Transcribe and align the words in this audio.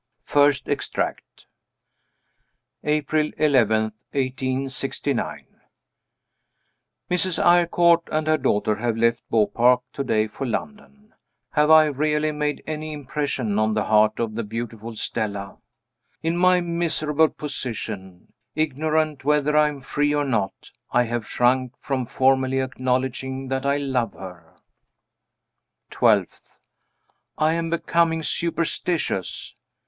First 0.23 0.67
Extract. 0.67 1.45
April 2.83 3.25
11th, 3.37 3.93
1869. 4.13 5.45
Mrs. 7.11 7.37
Eyrecourt 7.37 8.09
and 8.11 8.25
her 8.25 8.39
daughter 8.39 8.77
have 8.77 8.97
left 8.97 9.21
Beaupark 9.29 9.83
to 9.93 10.03
day 10.03 10.25
for 10.27 10.47
London. 10.47 11.13
Have 11.51 11.69
I 11.69 11.85
really 11.85 12.31
made 12.31 12.63
any 12.65 12.93
impression 12.93 13.59
on 13.59 13.75
the 13.75 13.83
heart 13.83 14.19
of 14.19 14.33
the 14.33 14.41
beautiful 14.43 14.95
Stella? 14.95 15.59
In 16.23 16.35
my 16.35 16.61
miserable 16.61 17.29
position 17.29 18.33
ignorant 18.55 19.23
whether 19.23 19.55
I 19.55 19.67
am 19.67 19.81
free 19.81 20.15
or 20.15 20.25
not 20.25 20.71
I 20.89 21.03
have 21.03 21.27
shrunk 21.29 21.77
from 21.77 22.07
formally 22.07 22.57
acknowledging 22.59 23.49
that 23.49 23.67
I 23.67 23.77
love 23.77 24.13
her. 24.13 24.55
12th. 25.91 26.55
I 27.37 27.53
am 27.53 27.69
becoming 27.69 28.23
superstitious! 28.23 29.53